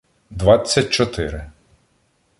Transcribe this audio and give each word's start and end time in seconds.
Двадцять 0.31 0.89
чотири 0.89 1.51